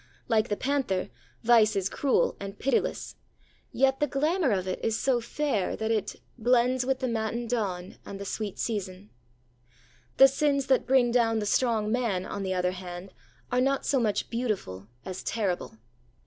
Like 0.27 0.47
the 0.49 0.57
panther, 0.57 1.09
vice 1.43 1.75
is 1.75 1.87
cruel 1.87 2.35
and 2.39 2.57
pitiless; 2.57 3.17
yet 3.71 3.99
the 3.99 4.07
glamour 4.07 4.49
of 4.49 4.67
it 4.67 4.79
is 4.83 4.97
so 4.97 5.21
fair 5.21 5.75
that 5.75 5.91
it 5.91 6.15
'blends 6.39 6.83
with 6.87 7.01
the 7.01 7.07
matin 7.07 7.45
dawn 7.47 7.97
and 8.03 8.19
the 8.19 8.25
sweet 8.25 8.57
season.' 8.57 9.11
The 10.17 10.27
sins 10.27 10.65
that 10.65 10.87
bring 10.87 11.11
down 11.11 11.37
the 11.37 11.45
strong 11.45 11.91
man, 11.91 12.25
on 12.25 12.41
the 12.41 12.55
other 12.55 12.71
hand, 12.71 13.13
are 13.51 13.61
not 13.61 13.85
so 13.85 13.99
much 13.99 14.31
beautiful 14.31 14.87
as 15.05 15.21
terrible. 15.21 15.77